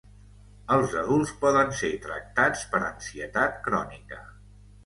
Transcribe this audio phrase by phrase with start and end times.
[0.75, 4.23] Els adults poden ser tractats per ansietat crònica.